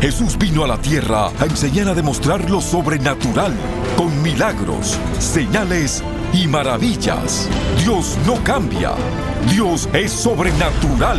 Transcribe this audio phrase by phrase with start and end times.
[0.00, 3.52] Jesús vino a la tierra a enseñar a demostrar lo sobrenatural,
[3.96, 7.48] con milagros, señales y maravillas.
[7.82, 8.92] Dios no cambia.
[9.50, 11.18] Dios es sobrenatural.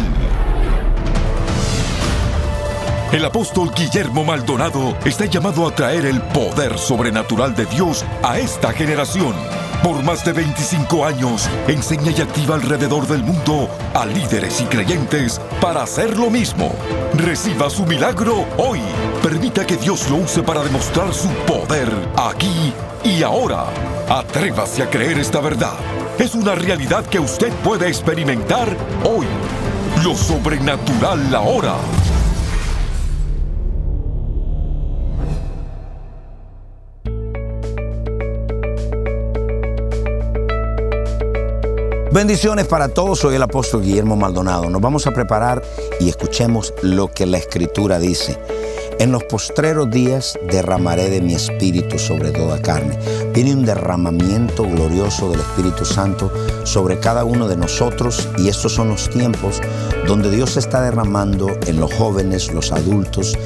[3.11, 8.71] El apóstol Guillermo Maldonado está llamado a traer el poder sobrenatural de Dios a esta
[8.71, 9.33] generación.
[9.83, 15.41] Por más de 25 años, enseña y activa alrededor del mundo a líderes y creyentes
[15.61, 16.73] para hacer lo mismo.
[17.13, 18.79] Reciba su milagro hoy.
[19.21, 22.73] Permita que Dios lo use para demostrar su poder aquí
[23.03, 23.65] y ahora.
[24.09, 25.77] Atrévase a creer esta verdad.
[26.17, 29.27] Es una realidad que usted puede experimentar hoy.
[30.03, 31.75] Lo sobrenatural ahora.
[42.11, 44.67] Bendiciones para todos, soy el apóstol Guillermo Maldonado.
[44.67, 45.61] Nos vamos a preparar
[45.99, 48.35] y escuchemos lo que la escritura dice.
[48.97, 52.97] En los postreros días derramaré de mi espíritu sobre toda carne.
[53.31, 56.31] Viene un derramamiento glorioso del Espíritu Santo
[56.63, 59.61] sobre cada uno de nosotros y estos son los tiempos
[60.07, 63.37] donde Dios está derramando en los jóvenes, los adultos.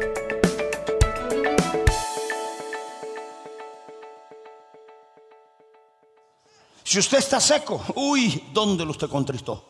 [6.88, 9.62] Si usted está seco, uy, ¿dónde usted contristó?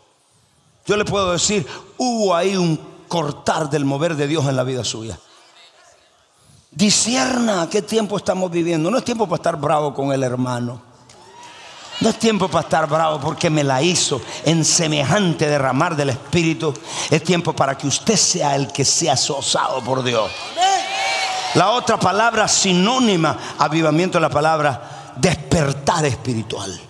[0.86, 4.84] Yo le puedo decir, hubo ahí un cortar del mover de Dios en la vida
[4.84, 5.18] suya.
[6.70, 8.88] Disierna qué tiempo estamos viviendo.
[8.88, 10.80] No es tiempo para estar bravo con el hermano.
[11.98, 16.72] No es tiempo para estar bravo porque me la hizo en semejante derramar del Espíritu.
[17.10, 20.30] Es tiempo para que usted sea el que sea sosado por Dios.
[21.56, 26.87] La otra palabra sinónima, avivamiento, es la palabra despertar espiritual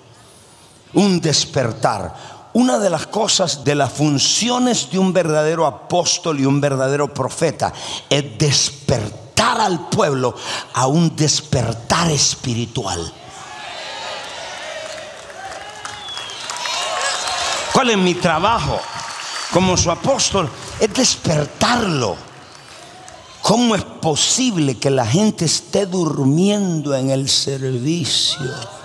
[0.95, 2.39] un despertar.
[2.55, 7.73] Una de las cosas, de las funciones de un verdadero apóstol y un verdadero profeta
[8.09, 10.35] es despertar al pueblo
[10.75, 13.13] a un despertar espiritual.
[17.73, 18.81] ¿Cuál es mi trabajo
[19.53, 20.51] como su apóstol?
[20.81, 22.17] Es despertarlo.
[23.41, 28.78] ¿Cómo es posible que la gente esté durmiendo en el servicio?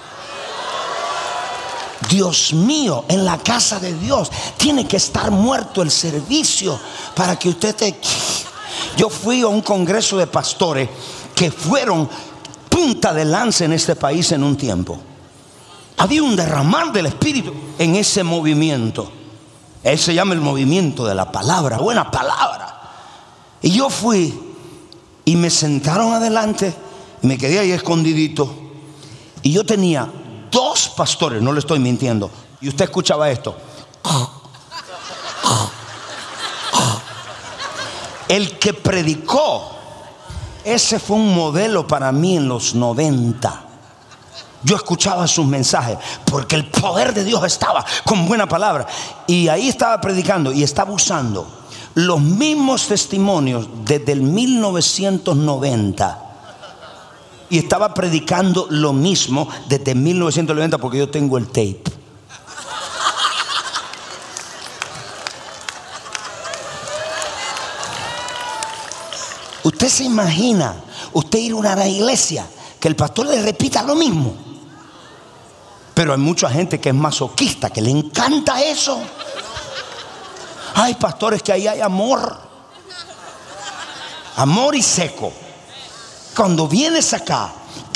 [2.09, 6.79] Dios mío, en la casa de Dios tiene que estar muerto el servicio
[7.15, 7.95] para que usted te...
[8.97, 10.89] Yo fui a un congreso de pastores
[11.35, 12.09] que fueron
[12.69, 14.99] punta de lanza en este país en un tiempo.
[15.97, 19.11] Había un derramar del Espíritu en ese movimiento.
[19.83, 22.91] Él se llama el movimiento de la palabra, buena palabra.
[23.61, 24.33] Y yo fui
[25.25, 26.73] y me sentaron adelante
[27.21, 28.53] y me quedé ahí escondidito.
[29.41, 30.09] Y yo tenía
[30.93, 32.31] pastores, no le estoy mintiendo,
[32.61, 33.55] y usted escuchaba esto.
[38.27, 39.71] El que predicó,
[40.63, 43.61] ese fue un modelo para mí en los 90.
[44.63, 48.87] Yo escuchaba sus mensajes porque el poder de Dios estaba con buena palabra.
[49.27, 51.45] Y ahí estaba predicando y estaba usando
[51.95, 56.22] los mismos testimonios desde el 1990
[57.53, 61.83] y estaba predicando lo mismo desde 1990 porque yo tengo el tape.
[69.61, 70.73] Usted se imagina,
[71.13, 72.43] usted ir a una iglesia
[72.79, 74.33] que el pastor le repita lo mismo.
[75.93, 78.99] Pero hay mucha gente que es masoquista, que le encanta eso.
[80.73, 82.35] Hay pastores que ahí hay amor.
[84.37, 85.42] Amor y seco.
[86.35, 87.49] Cuando vienes acá,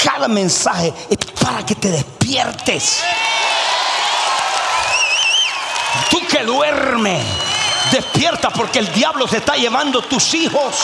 [0.03, 3.01] cada mensaje es para que te despiertes.
[6.09, 7.25] Tú que duermes,
[7.91, 10.75] despierta porque el diablo se está llevando tus hijos.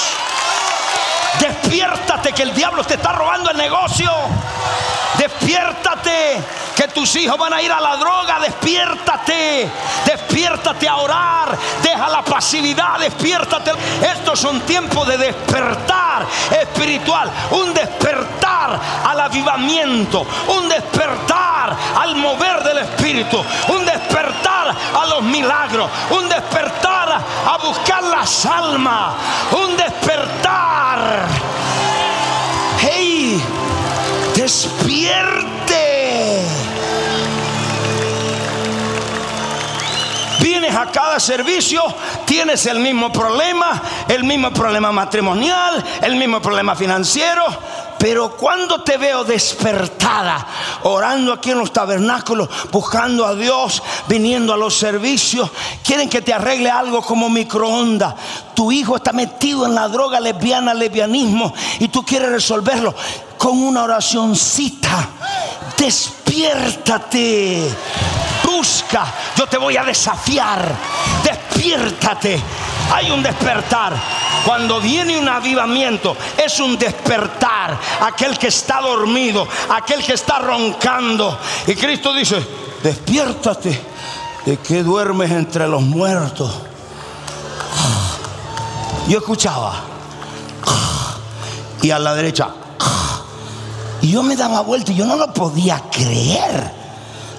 [1.39, 4.11] Despiértate que el diablo te está robando el negocio.
[5.17, 6.43] Despiértate
[6.75, 8.39] que tus hijos van a ir a la droga.
[8.39, 9.69] Despiértate.
[10.05, 11.57] Despiértate a orar.
[11.81, 12.99] Deja la pasividad.
[12.99, 13.71] Despiértate.
[14.01, 17.31] Estos son tiempos de despertar espiritual.
[17.51, 25.23] Un despertar a la avivamiento, un despertar al mover del Espíritu, un despertar a los
[25.23, 27.09] milagros, un despertar
[27.47, 29.13] a buscar las almas,
[29.51, 31.25] un despertar.
[32.79, 33.41] ¡Hey!
[34.35, 35.92] Despierte.
[40.91, 41.83] Cada servicio,
[42.25, 47.43] tienes el mismo problema, el mismo problema matrimonial, el mismo problema financiero.
[47.97, 50.45] Pero cuando te veo despertada,
[50.83, 55.49] orando aquí en los tabernáculos, buscando a Dios, viniendo a los servicios,
[55.85, 58.13] quieren que te arregle algo como microondas.
[58.53, 62.93] Tu hijo está metido en la droga lesbiana, lesbianismo, y tú quieres resolverlo
[63.37, 65.07] con una oracioncita.
[65.77, 67.69] Despiértate
[68.55, 69.05] busca,
[69.35, 70.75] yo te voy a desafiar.
[71.23, 72.41] Despiértate.
[72.93, 73.93] Hay un despertar.
[74.45, 77.77] Cuando viene un avivamiento, es un despertar.
[78.01, 81.37] Aquel que está dormido, aquel que está roncando.
[81.67, 82.45] Y Cristo dice,
[82.83, 83.81] despiértate
[84.45, 86.51] de que duermes entre los muertos.
[89.07, 89.81] Yo escuchaba.
[91.81, 92.49] Y a la derecha.
[94.01, 96.82] Y yo me daba vuelta y yo no lo podía creer.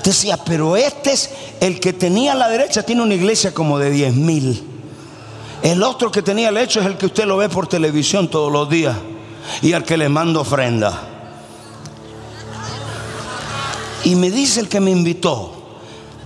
[0.04, 1.30] Decía, pero este es
[1.60, 4.62] el que tenía a la derecha, tiene una iglesia como de 10 mil.
[5.62, 8.52] El otro que tenía el hecho es el que usted lo ve por televisión todos
[8.52, 8.94] los días
[9.62, 11.08] y al que le mando ofrenda.
[14.04, 15.54] Y me dice el que me invitó,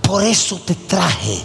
[0.01, 1.39] por eso te traje,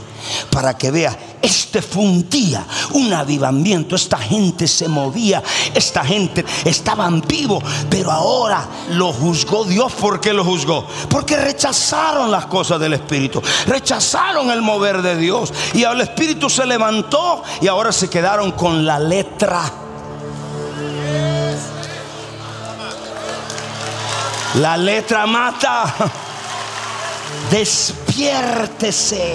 [0.51, 3.97] para que veas este fue un día, un avivamiento.
[3.97, 5.43] Esta gente se movía,
[5.75, 9.93] esta gente estaban vivos, pero ahora lo juzgó Dios.
[9.93, 10.87] ¿Por qué lo juzgó?
[11.11, 15.53] Porque rechazaron las cosas del Espíritu, rechazaron el mover de Dios.
[15.75, 19.71] Y el Espíritu se levantó y ahora se quedaron con la letra.
[24.55, 25.95] La letra mata.
[27.51, 29.35] Despiértese.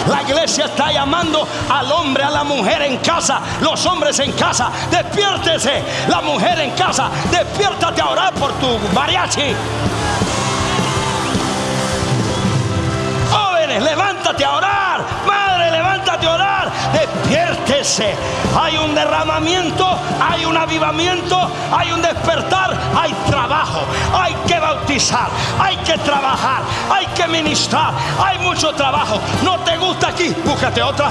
[0.07, 4.69] La iglesia está llamando al hombre, a la mujer en casa, los hombres en casa.
[4.89, 7.09] Despiértese, la mujer en casa.
[7.29, 9.55] Despiértate a orar por tu mariachi.
[13.31, 15.05] Jóvenes, levántate a orar.
[15.25, 16.71] Madre, levántate a orar.
[17.81, 19.87] Hay un derramamiento,
[20.21, 23.81] hay un avivamiento, hay un despertar, hay trabajo.
[24.13, 26.61] Hay que bautizar, hay que trabajar,
[26.91, 27.91] hay que ministrar.
[28.23, 29.19] Hay mucho trabajo.
[29.43, 30.29] ¿No te gusta aquí?
[30.45, 31.09] Búscate otra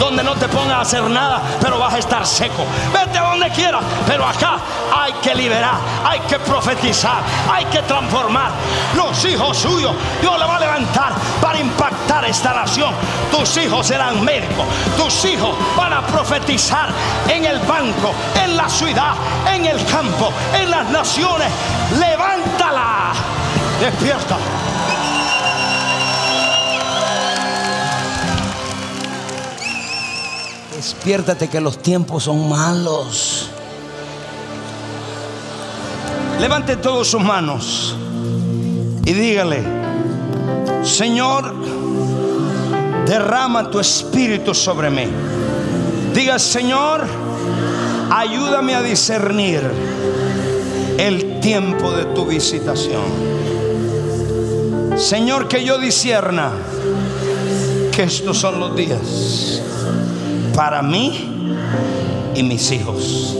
[0.00, 2.64] donde no te pongas a hacer nada, pero vas a estar seco.
[2.92, 4.56] Vete a donde quieras, pero acá
[4.96, 8.50] hay que liberar, hay que profetizar, hay que transformar.
[8.96, 12.94] Los hijos suyos, Dios le va a levantar para impactar esta nación.
[13.30, 14.66] Tus hijos serán médicos,
[14.96, 16.90] tus hijos van a profetizar
[17.28, 19.14] en el banco, en la ciudad,
[19.52, 21.48] en el campo, en las naciones.
[21.98, 23.12] Levántala,
[23.80, 24.36] despierta.
[30.76, 33.50] Despiértate que los tiempos son malos.
[36.40, 37.94] Levante todos sus manos
[39.04, 39.62] y dígale,
[40.82, 41.52] Señor,
[43.06, 45.06] derrama tu espíritu sobre mí.
[46.14, 47.02] Diga, Señor,
[48.10, 49.62] ayúdame a discernir
[50.98, 53.02] el tiempo de tu visitación.
[54.96, 56.50] Señor, que yo discierna
[57.92, 59.62] que estos son los días
[60.54, 61.30] para mí
[62.34, 63.36] y mis hijos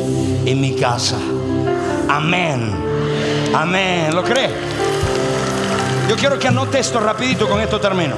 [0.46, 1.18] y mi casa.
[2.08, 2.72] Amén.
[3.52, 4.14] Amén.
[4.14, 4.48] ¿Lo cree?
[6.08, 8.14] Yo quiero que anote esto rapidito, con esto termino.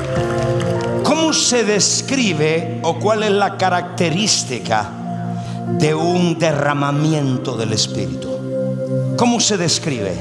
[1.15, 4.89] ¿Cómo se describe o cuál es la característica
[5.79, 9.15] de un derramamiento del Espíritu?
[9.19, 10.15] ¿Cómo se describe?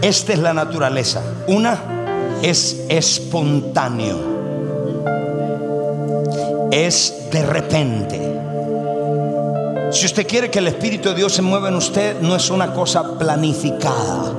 [0.00, 1.20] Esta es la naturaleza.
[1.48, 1.78] Una
[2.40, 4.16] es espontáneo
[6.70, 8.40] es de repente.
[9.92, 12.72] Si usted quiere que el Espíritu de Dios se mueva en usted, no es una
[12.72, 14.32] cosa planificada.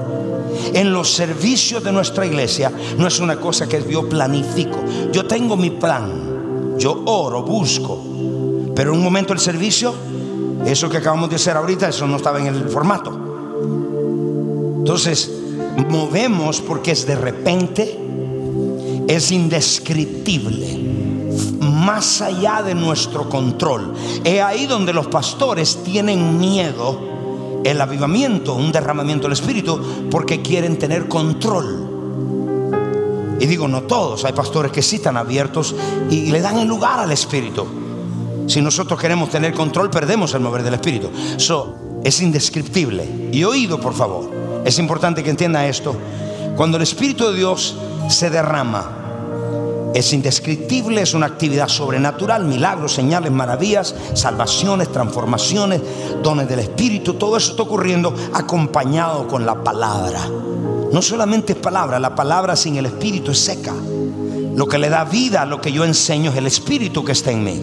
[0.74, 4.80] En los servicios de nuestra iglesia no es una cosa que yo planifico.
[5.12, 6.78] Yo tengo mi plan.
[6.78, 8.04] Yo oro, busco.
[8.76, 9.94] Pero en un momento del servicio,
[10.66, 13.10] eso que acabamos de hacer ahorita, eso no estaba en el formato.
[14.80, 15.32] Entonces,
[15.90, 18.00] movemos porque es de repente,
[19.08, 20.88] es indescriptible
[21.88, 23.94] más allá de nuestro control.
[24.24, 27.17] Es ahí donde los pastores tienen miedo
[27.72, 31.88] el avivamiento, un derramamiento del Espíritu, porque quieren tener control.
[33.40, 35.76] Y digo, no todos, hay pastores que sí están abiertos
[36.10, 37.66] y le dan el lugar al Espíritu.
[38.48, 41.10] Si nosotros queremos tener control, perdemos el mover del Espíritu.
[41.36, 43.30] Eso es indescriptible.
[43.32, 44.32] Y oído, por favor.
[44.66, 45.96] Es importante que entienda esto.
[46.56, 47.76] Cuando el Espíritu de Dios
[48.10, 49.07] se derrama,
[49.98, 55.82] es indescriptible, es una actividad sobrenatural, milagros, señales, maravillas, salvaciones, transformaciones,
[56.22, 60.22] dones del Espíritu, todo eso está ocurriendo acompañado con la palabra.
[60.92, 63.74] No solamente es palabra, la palabra sin el Espíritu es seca.
[64.56, 67.32] Lo que le da vida a lo que yo enseño es el Espíritu que está
[67.32, 67.62] en mí.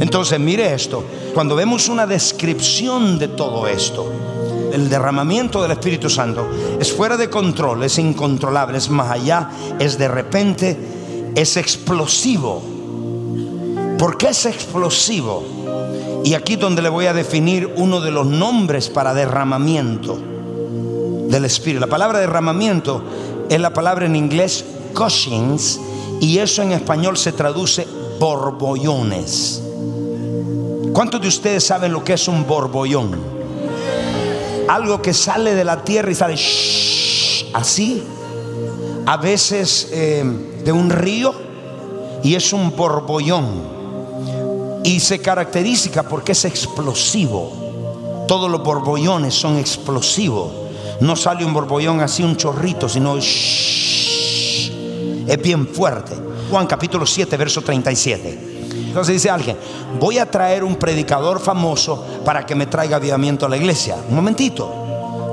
[0.00, 1.04] Entonces, mire esto,
[1.34, 4.10] cuando vemos una descripción de todo esto,
[4.72, 9.98] el derramamiento del Espíritu Santo es fuera de control, es incontrolable, es más allá, es
[9.98, 10.99] de repente
[11.34, 12.62] es explosivo.
[13.98, 15.42] ¿Por qué es explosivo?
[16.24, 20.18] Y aquí donde le voy a definir uno de los nombres para derramamiento
[21.28, 21.80] del Espíritu.
[21.80, 23.02] La palabra derramamiento
[23.48, 25.80] es la palabra en inglés gushings
[26.20, 27.86] y eso en español se traduce
[28.18, 29.62] borbollones.
[30.92, 33.18] ¿Cuántos de ustedes saben lo que es un borbollón?
[34.68, 36.34] Algo que sale de la tierra y sale
[37.54, 38.02] así.
[39.10, 40.22] A veces eh,
[40.62, 41.34] de un río
[42.22, 43.44] y es un borbollón.
[44.84, 48.24] Y se caracteriza porque es explosivo.
[48.28, 50.52] Todos los borbollones son explosivos.
[51.00, 54.70] No sale un borbollón así, un chorrito, sino es
[55.42, 56.14] bien fuerte.
[56.48, 58.38] Juan capítulo 7, verso 37.
[58.70, 59.56] Entonces dice alguien,
[59.98, 63.96] voy a traer un predicador famoso para que me traiga avivamiento a la iglesia.
[64.08, 64.79] Un momentito.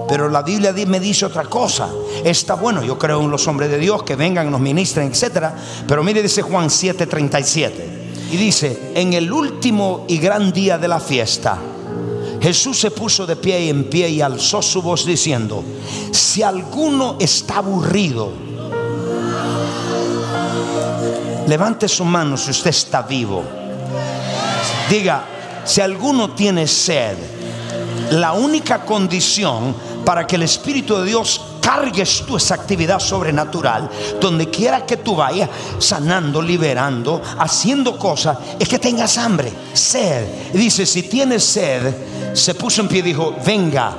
[0.08, 1.90] Pero la Biblia me dice otra cosa.
[2.24, 5.48] Está bueno, yo creo en los hombres de Dios que vengan, nos ministren, etc.
[5.88, 7.98] Pero mire, dice Juan 7:37.
[8.32, 11.58] Y dice, en el último y gran día de la fiesta,
[12.42, 15.64] Jesús se puso de pie y en pie y alzó su voz diciendo,
[16.12, 18.32] si alguno está aburrido,
[21.48, 23.44] levante su mano si usted está vivo.
[24.90, 25.24] Diga,
[25.64, 27.18] si alguno tiene sed,
[28.12, 29.76] la única condición
[30.08, 33.90] para que el Espíritu de Dios cargues tú esa actividad sobrenatural,
[34.22, 35.50] donde quiera que tú vayas,
[35.80, 40.54] sanando, liberando, haciendo cosas, es que tengas hambre, sed.
[40.54, 41.94] Dice, si tienes sed,
[42.34, 43.98] se puso en pie y dijo, venga.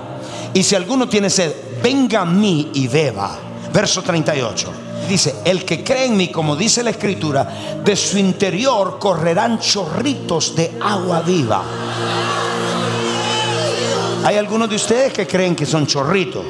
[0.55, 3.39] Y si alguno tiene sed, venga a mí y beba.
[3.71, 4.73] Verso 38.
[5.07, 10.57] Dice, el que cree en mí, como dice la escritura, de su interior correrán chorritos
[10.57, 11.63] de agua viva.
[14.25, 16.45] Hay algunos de ustedes que creen que son chorritos.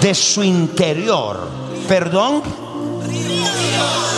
[0.00, 1.48] De su interior.
[1.88, 2.42] Perdón.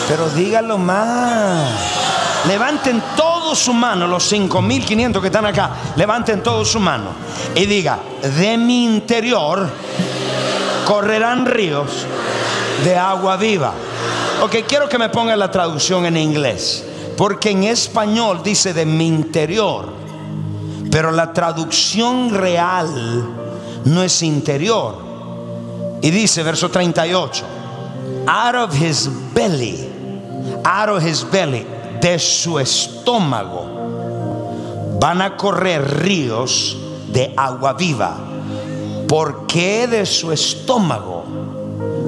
[0.09, 1.71] Pero díganlo más.
[2.47, 5.71] Levanten todos su mano, los 5.500 que están acá.
[5.97, 7.11] Levanten todos su mano.
[7.54, 9.68] Y diga, de mi interior
[10.85, 12.06] correrán ríos
[12.85, 13.73] de agua viva.
[14.42, 16.85] Ok, quiero que me pongan la traducción en inglés.
[17.16, 20.03] Porque en español dice de mi interior.
[20.94, 22.86] Pero la traducción real
[23.84, 24.94] no es interior.
[26.00, 27.44] Y dice, verso 38,
[28.28, 29.88] out of his belly,
[30.62, 31.66] out of his belly,
[32.00, 33.66] de su estómago,
[35.00, 36.76] van a correr ríos
[37.12, 38.16] de agua viva.
[39.08, 41.24] ¿Por qué de su estómago?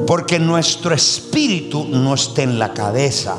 [0.07, 3.35] Porque nuestro espíritu no está en la cabeza.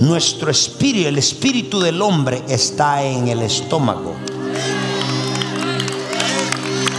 [0.00, 4.14] Nuestro espíritu, el espíritu del hombre está en el estómago.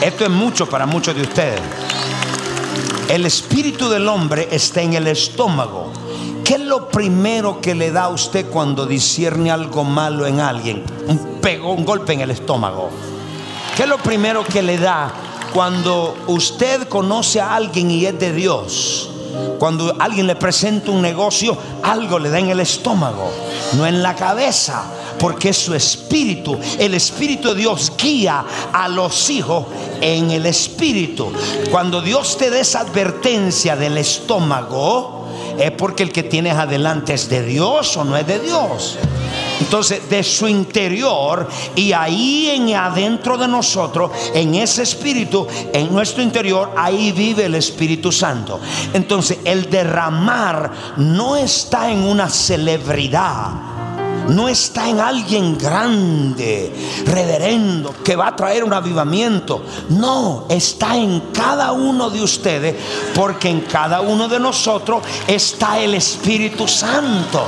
[0.02, 1.62] Esto es mucho para muchos de ustedes.
[3.08, 5.94] El espíritu del hombre está en el estómago.
[6.44, 10.84] ¿Qué es lo primero que le da a usted cuando discierne algo malo en alguien?
[11.08, 12.90] Un pego, un golpe en el estómago.
[13.78, 15.14] ¿Qué es lo primero que le da
[15.54, 19.10] cuando usted conoce a alguien y es de Dios?
[19.60, 23.30] Cuando alguien le presenta un negocio, algo le da en el estómago,
[23.74, 24.84] no en la cabeza,
[25.20, 26.58] porque es su espíritu.
[26.78, 29.66] El espíritu de Dios guía a los hijos
[30.02, 31.32] en el espíritu.
[31.70, 35.28] Cuando Dios te da esa advertencia del estómago,
[35.60, 38.98] es porque el que tienes adelante es de Dios o no es de Dios.
[39.60, 46.24] Entonces, de su interior y ahí en adentro de nosotros, en ese espíritu, en nuestro
[46.24, 48.60] interior, ahí vive el Espíritu Santo.
[48.94, 53.70] Entonces, el derramar no está en una celebridad
[54.30, 56.72] no está en alguien grande,
[57.06, 59.64] reverendo, que va a traer un avivamiento.
[59.90, 62.76] No, está en cada uno de ustedes,
[63.16, 67.48] porque en cada uno de nosotros está el Espíritu Santo.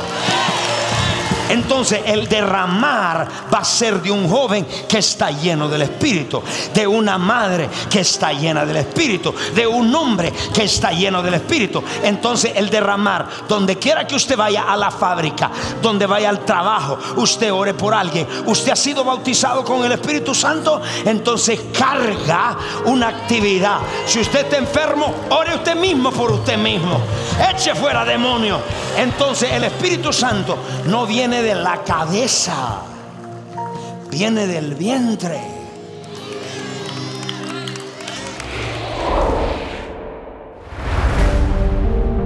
[1.51, 6.41] Entonces el derramar va a ser de un joven que está lleno del Espíritu,
[6.73, 11.33] de una madre que está llena del Espíritu, de un hombre que está lleno del
[11.33, 11.83] Espíritu.
[12.03, 16.97] Entonces el derramar, donde quiera que usted vaya a la fábrica, donde vaya al trabajo,
[17.17, 23.09] usted ore por alguien, usted ha sido bautizado con el Espíritu Santo, entonces carga una
[23.09, 23.79] actividad.
[24.05, 26.99] Si usted está enfermo, ore usted mismo por usted mismo.
[27.53, 28.59] Eche fuera demonio.
[28.97, 32.81] Entonces el Espíritu Santo no viene de la cabeza,
[34.09, 35.39] viene del vientre.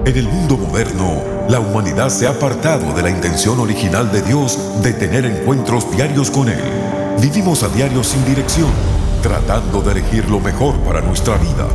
[0.05, 4.59] En el mundo moderno, la humanidad se ha apartado de la intención original de Dios
[4.81, 6.63] de tener encuentros diarios con Él.
[7.21, 8.69] Vivimos a diario sin dirección,
[9.21, 11.67] tratando de elegir lo mejor para nuestra vida.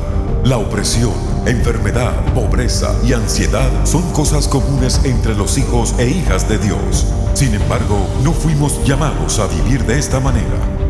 [0.44, 1.12] La opresión,
[1.46, 7.06] enfermedad, pobreza y ansiedad son cosas comunes entre los hijos e hijas de Dios.
[7.34, 10.89] Sin embargo, no fuimos llamados a vivir de esta manera.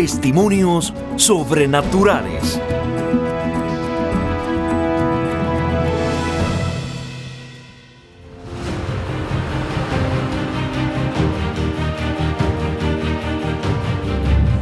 [0.00, 2.58] testimonios sobrenaturales.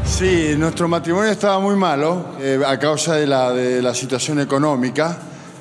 [0.04, 5.18] Sí, nuestro matrimonio estaba muy malo eh, a causa de la, de la situación económica.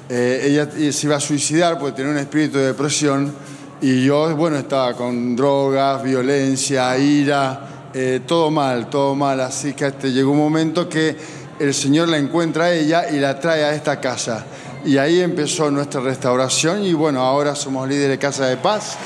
[0.09, 3.31] Eh, ella se iba a suicidar porque tenía un espíritu de depresión
[3.79, 9.41] y yo, bueno, estaba con drogas, violencia, ira, eh, todo mal, todo mal.
[9.41, 11.17] Así que este, llegó un momento que
[11.59, 14.45] el Señor la encuentra a ella y la trae a esta casa.
[14.85, 18.97] Y ahí empezó nuestra restauración y bueno, ahora somos líderes de Casa de Paz.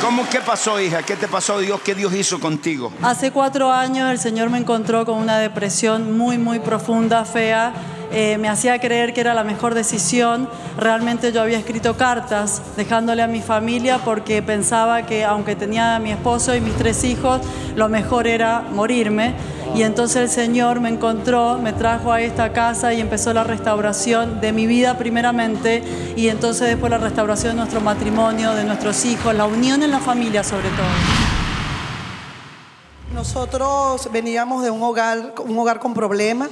[0.00, 1.02] ¿Cómo qué pasó, hija?
[1.02, 1.80] ¿Qué te pasó, Dios?
[1.84, 2.92] ¿Qué Dios hizo contigo?
[3.02, 7.72] Hace cuatro años el Señor me encontró con una depresión muy, muy profunda, fea
[8.10, 10.48] eh, me hacía creer que era la mejor decisión.
[10.76, 15.98] Realmente yo había escrito cartas dejándole a mi familia porque pensaba que aunque tenía a
[15.98, 17.40] mi esposo y mis tres hijos,
[17.76, 19.34] lo mejor era morirme.
[19.74, 24.40] Y entonces el Señor me encontró, me trajo a esta casa y empezó la restauración
[24.40, 25.82] de mi vida primeramente
[26.16, 30.00] y entonces después la restauración de nuestro matrimonio, de nuestros hijos, la unión en la
[30.00, 30.86] familia sobre todo.
[33.14, 36.48] Nosotros veníamos de un hogar, un hogar con problemas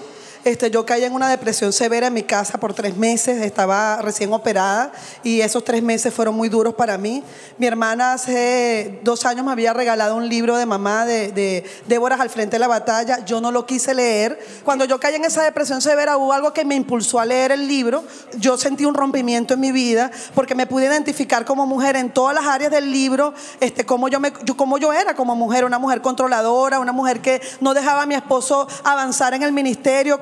[0.47, 4.33] este, yo caí en una depresión severa en mi casa por tres meses, estaba recién
[4.33, 4.93] operada
[5.25, 7.25] y esos tres meses fueron muy duros para mí.
[7.59, 12.21] Mi hermana hace dos años me había regalado un libro de mamá de, de Déboras
[12.21, 14.39] al frente de la batalla, yo no lo quise leer.
[14.65, 17.67] Cuando yo caí en esa depresión severa hubo algo que me impulsó a leer el
[17.67, 18.05] libro,
[18.39, 22.37] yo sentí un rompimiento en mi vida porque me pude identificar como mujer en todas
[22.37, 25.81] las áreas del libro, este, como yo, me, yo, como yo era como mujer, una
[25.81, 30.21] mujer controladora, una mujer que no dejaba a mi esposo avanzar en el ministerio,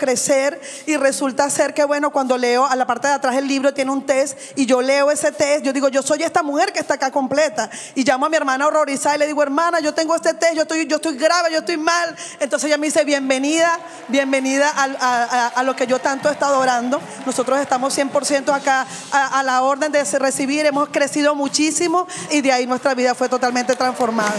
[0.87, 3.91] y resulta ser que, bueno, cuando leo a la parte de atrás del libro tiene
[3.91, 6.95] un test y yo leo ese test, yo digo, yo soy esta mujer que está
[6.95, 7.71] acá completa.
[7.95, 10.63] Y llamo a mi hermana horrorizada y le digo, hermana, yo tengo este test, yo
[10.63, 12.15] estoy, yo estoy grave, yo estoy mal.
[12.41, 17.01] Entonces ella me dice, bienvenida, bienvenida a, lo que yo tanto he estado orando.
[17.27, 22.53] Nosotros estamos 100% acá a, a la orden de recibir, hemos crecido muchísimo y de
[22.53, 24.35] ahí nuestra vida fue totalmente transformada.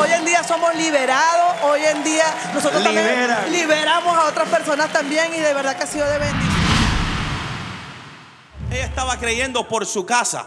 [0.00, 3.06] Hoy en día somos liberados, hoy en día nosotros también
[3.50, 6.52] liberamos a otras personas también y de verdad que ha sido de bendición.
[8.70, 10.46] Ella estaba creyendo por su casa.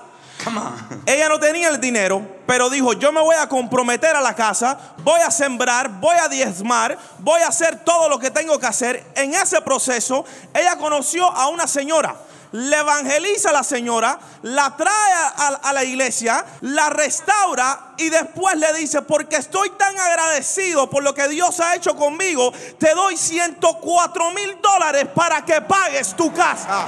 [1.05, 4.77] Ella no tenía el dinero, pero dijo, yo me voy a comprometer a la casa,
[4.99, 9.05] voy a sembrar, voy a diezmar, voy a hacer todo lo que tengo que hacer.
[9.15, 12.15] En ese proceso, ella conoció a una señora
[12.51, 15.13] le evangeliza a la señora, la trae
[15.61, 21.13] a, la iglesia, la restaura y después le dice, porque estoy tan agradecido por lo
[21.13, 26.87] que Dios ha hecho conmigo, te doy 104 mil dólares para que pagues tu casa.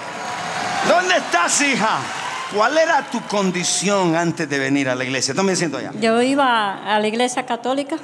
[0.87, 1.99] ¿Dónde estás, hija?
[2.55, 5.33] ¿Cuál era tu condición antes de venir a la iglesia?
[5.33, 5.91] me siento allá.
[5.99, 7.97] Yo iba a la iglesia católica,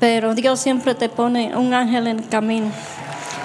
[0.00, 2.70] pero Dios siempre te pone un ángel en el camino.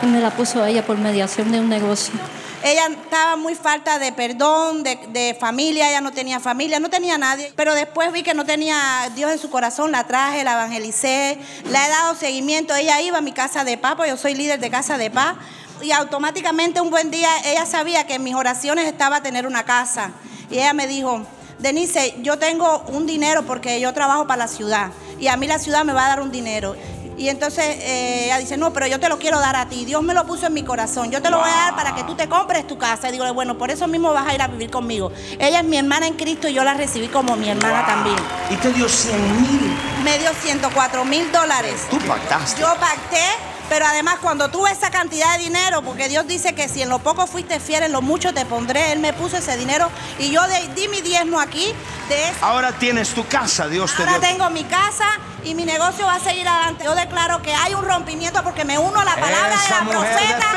[0.02, 2.14] Y me la puso ella por mediación de un negocio.
[2.64, 7.52] Ella estaba muy falta de perdón, de, familia, ella no tenía familia, no tenía nadie.
[7.56, 11.86] Pero después vi que no tenía Dios en su corazón, la traje, la evangelicé, le
[11.86, 12.76] he dado seguimiento.
[12.76, 15.38] Ella iba a mi casa de paz, porque yo soy líder de casa de paz.
[15.82, 20.12] Y automáticamente un buen día ella sabía que en mis oraciones estaba tener una casa.
[20.52, 21.26] Y ella me dijo,
[21.58, 25.60] Denise, yo tengo un dinero porque yo trabajo para la ciudad y a mí la
[25.60, 26.76] ciudad me va a dar un dinero.
[27.22, 29.86] Y entonces eh, ella dice, no, pero yo te lo quiero dar a ti.
[29.86, 31.12] Dios me lo puso en mi corazón.
[31.12, 33.10] Yo te lo voy a dar para que tú te compres tu casa.
[33.10, 35.12] Y digo, bueno, por eso mismo vas a ir a vivir conmigo.
[35.38, 38.16] Ella es mi hermana en Cristo y yo la recibí como mi hermana también.
[38.50, 39.78] ¿Y te dio 100 mil?
[40.04, 41.86] Me dio 104 mil dólares.
[41.92, 42.60] ¿Tú pactaste?
[42.60, 43.24] Yo pacté
[43.72, 47.00] pero además cuando tuve esa cantidad de dinero, porque Dios dice que si en lo
[47.00, 50.42] poco fuiste fiel, en lo mucho te pondré, Él me puso ese dinero y yo
[50.76, 51.74] di mi diezmo aquí.
[52.10, 55.06] De Ahora tienes tu casa, Dios te Ahora tengo mi casa
[55.46, 56.84] y mi negocio va a seguir adelante.
[56.84, 60.48] Yo declaro que hay un rompimiento porque me uno a la palabra de la profeta.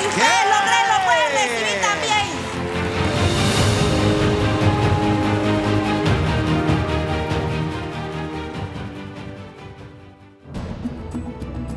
[0.00, 2.43] si ustedes lo creen, lo pueden recibir también.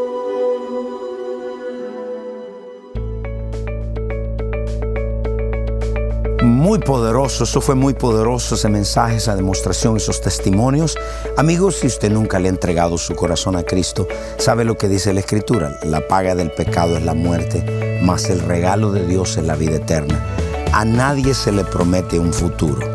[6.49, 10.97] Muy poderoso, eso fue muy poderoso ese mensaje, esa demostración, esos testimonios.
[11.37, 14.09] Amigos, si usted nunca le ha entregado su corazón a Cristo,
[14.39, 15.79] sabe lo que dice la Escritura.
[15.85, 19.77] La paga del pecado es la muerte, mas el regalo de Dios es la vida
[19.77, 20.25] eterna.
[20.73, 22.91] A nadie se le promete un futuro.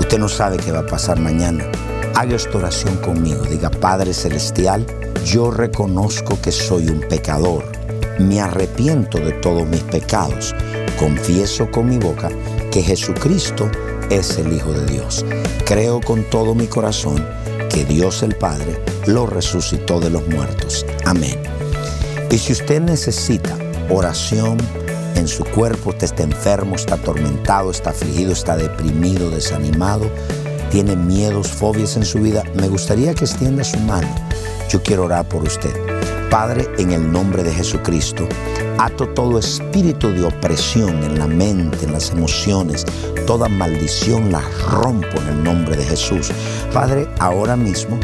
[0.00, 1.64] Usted no sabe qué va a pasar mañana.
[2.16, 3.44] Haga esta oración conmigo.
[3.44, 4.84] Diga, Padre Celestial,
[5.24, 7.64] yo reconozco que soy un pecador.
[8.18, 10.52] Me arrepiento de todos mis pecados.
[10.98, 12.28] Confieso con mi boca
[12.78, 13.68] que Jesucristo
[14.08, 15.26] es el Hijo de Dios.
[15.64, 17.26] Creo con todo mi corazón
[17.68, 20.86] que Dios el Padre lo resucitó de los muertos.
[21.04, 21.42] Amén.
[22.30, 23.58] Y si usted necesita
[23.90, 24.58] oración
[25.16, 30.08] en su cuerpo, usted está enfermo, está atormentado, está afligido, está deprimido, desanimado,
[30.70, 34.08] tiene miedos, fobias en su vida, me gustaría que extienda su mano.
[34.68, 35.74] Yo quiero orar por usted.
[36.30, 38.28] Padre, en el nombre de Jesucristo,
[38.78, 42.86] ato todo espíritu de opresión en la mente, en las emociones,
[43.26, 46.30] toda maldición la rompo en el nombre de Jesús.
[46.72, 47.98] Padre, ahora mismo